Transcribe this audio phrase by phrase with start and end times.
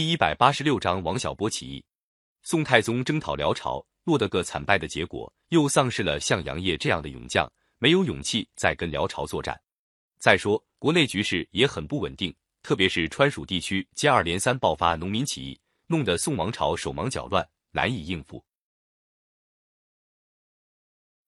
[0.00, 1.84] 第一百八十六章王小波起义。
[2.40, 9.60] 宋太宗征讨辽朝，落得个惨败的结果，又丧失了像杨业这样的勇将，没有勇气再跟辽朝作战。
[10.18, 18.42] 再说国内局势也很不稳定，特别是川蜀地区接二连三爆发农民起义，弄得宋王朝手忙脚乱，难以应付。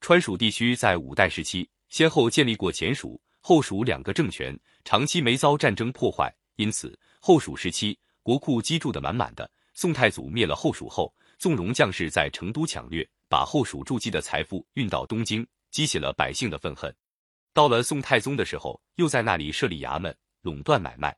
[0.00, 7.96] 川蜀地区在五代时期先后建立过前蜀、后蜀两个政权，长期没遭战争破坏，因此后蜀时期。
[8.26, 16.92] 国库积住的满满的，宋太祖灭了后蜀后，纵容将士在成都抢掠，把后蜀筑基的财富运到东京，激起了百姓的愤恨。
[17.52, 20.12] 到了宋太宗的时候，又在那里设立衙门，
[20.42, 21.16] 垄断买卖。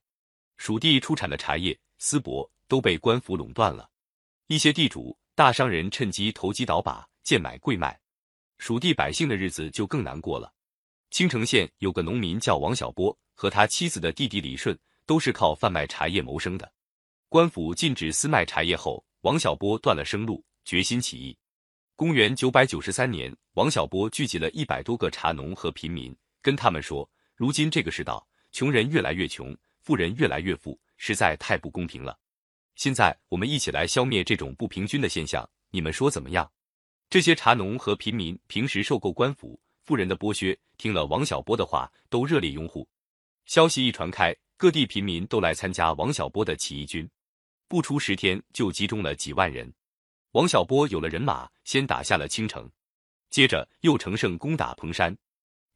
[0.59, 3.89] 蜀地出产的茶叶、丝帛都被官府垄断了，
[4.49, 7.99] 一些地主、大商人趁机投机倒把，贱买贵卖，
[8.59, 10.53] 蜀地百姓的日子就更难过了。
[11.11, 16.71] 青城县有个农民叫王小波，和他妻子的弟弟李顺都是靠贩卖茶叶谋生的。
[17.31, 21.37] 官府禁止私卖茶叶后，王小波断了生路，决心起义。
[21.95, 32.19] 公元九百九十三年，王小波聚集了一百多个茶农和平民，跟他们说：“如今这个世道，穷人越来越穷，富人越来越富，实在太不公平了。
[32.77, 36.51] 现在我们一起来消灭这种不平均的现象，你们说怎么样？”
[37.11, 42.89] 这些茶农和平民平时受够官府、富人的剥削，听了王小波的话，都热烈拥护。
[43.45, 47.07] 消息一传开，各地平民都来参加王小波的起义军。
[47.69, 49.73] 不出十天，就集中了几万人。
[50.33, 52.69] 王小波有了人马，先打下了青城，
[53.31, 55.17] 接着又乘胜攻打彭山。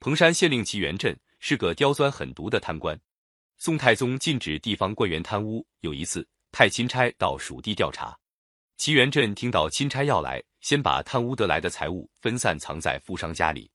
[0.01, 2.99] 彭山县令齐元振是个刁钻狠毒的贪官。
[3.59, 8.19] 宋太宗禁止地方官员贪污，有一次派钦差到蜀地调查。
[8.77, 13.71] 齐元振听到钦差要来，先把贪污得来的财物分散藏在富商家里。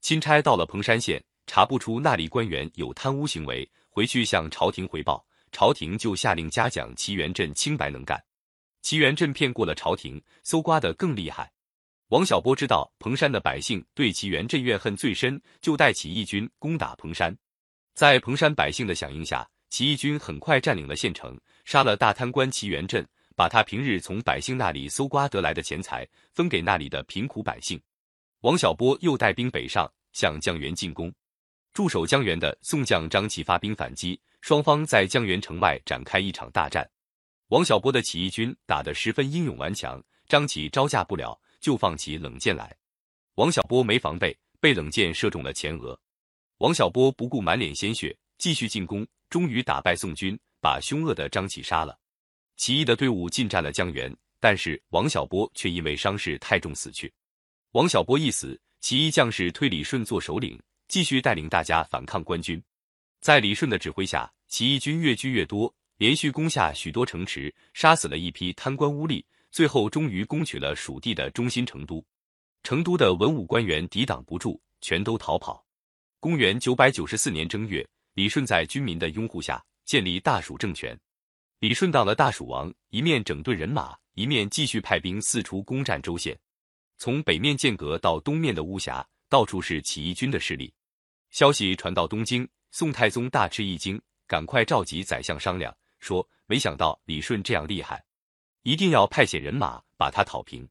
[0.00, 5.26] 钦差到了彭山县，查不出那里官员有贪污行为，回去向朝廷回报。
[5.54, 8.20] 朝廷就下令嘉奖齐元振清白能干，
[8.82, 11.48] 齐元振骗过了朝廷，搜刮的更厉害。
[12.08, 17.32] 王小波知道彭山的百姓对齐元振怨恨最深，就带起义军攻打彭山。
[17.94, 23.06] 在彭山百姓的响应下，起义军很快占领了县城，杀了大贪官齐元振，
[23.36, 27.80] 把他平日从百姓那里搜刮得来的钱财分给那里的贫苦百姓。
[28.40, 31.14] 王小波又带兵北上，向江源进攻。
[31.72, 34.20] 驻守江源的宋将张启发兵反击。
[34.44, 36.86] 双方在江源城外展开一场大战，
[37.48, 42.76] 王小波的起义军打得十分英勇顽强，张起招架不了，就放起冷箭来。
[43.36, 45.98] 王小波没防备，被冷箭射中了前额。
[46.58, 51.98] 王小波不顾满脸鲜血，继续进攻，终于打败宋军，把凶恶的张起杀了。
[52.58, 57.10] 起义的队伍进占了江源，但是王小波却因为伤势太重死去。
[57.70, 62.62] 王小波一死，起义将士推李顺做首领，继续带领大家反抗官军。
[63.24, 72.04] 在李顺的指挥下，起义军越聚越多，连续攻下许多城池，杀死了一批贪官污吏，最后终于攻取了蜀地的中心成都。
[72.64, 75.64] 成都的文武官员抵挡不住，全都逃跑。
[76.20, 80.94] 公元九百九十四年正月，李顺在军民的拥护下建立大蜀政权。
[81.60, 86.38] 李顺当了大蜀王，一面整顿人马，一面继续派兵四处攻占州县。
[86.98, 90.70] 从北面剑阁到东面的巫峡，到处是起义军的势力。
[91.30, 92.46] 消息传到东京。
[92.76, 98.04] 宋太宗大吃一惊，赶快召集宰相商量，说：“没想到李顺这样厉害，
[98.64, 100.68] 一定要派遣人马把他讨平。”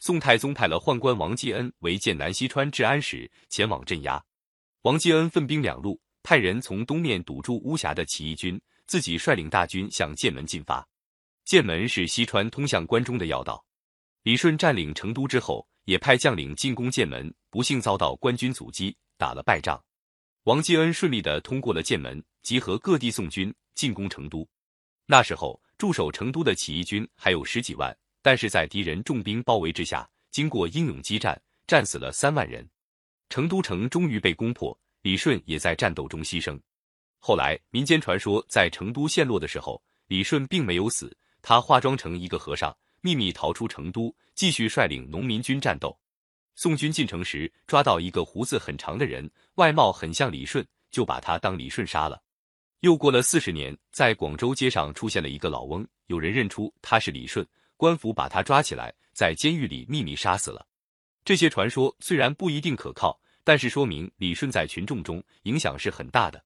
[0.00, 4.24] 宋太宗派了宦官王继恩为剑南西川治安使，前往镇压。
[4.84, 10.88] 王继恩分兵两路，派人从东面堵住巫峡的起义军，自己率领大军向剑门进发。
[11.44, 13.62] 剑门是西川通向关中的要道。
[14.22, 19.78] 李顺占领成都之后，也派将领进攻剑门，不幸遭到官军阻击，打了败仗。
[20.46, 24.48] 王继恩顺利的通过了剑门，集合各地宋军进攻成都。
[25.04, 27.92] 那时候驻守成都的起义军还有十几万，
[28.22, 31.36] 但是在敌人重兵包围之下，经过英勇激战，
[31.66, 32.64] 战死了三万人。
[33.28, 36.56] 成都城终于被攻破，李顺也在战斗中牺牲。
[37.18, 41.12] 后来民间传说，在成都陷落的时候，李顺并没有死，
[41.42, 45.98] 他化妆成一个和尚，秘密逃出成都，继续率领农民军战斗。
[46.56, 52.20] 宋军进城时，抓到一个胡子很长的人，外貌很像李顺，就把他当李顺杀了。
[52.80, 60.66] 又过了四十年，在广州街上出现了一个老翁，有人认出他是李顺，官府把他抓起来，在监狱里秘密杀死了。
[61.26, 66.42] 这些传说虽然不一定可靠，但是说明李顺在群众中影响是很大的。